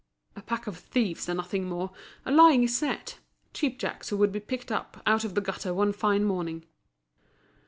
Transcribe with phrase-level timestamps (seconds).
[0.35, 1.91] A pack of thieves and nothing more!
[2.25, 3.19] A lying set!
[3.53, 6.65] Cheap jacks who would be picked up out of the gutter one fine morning!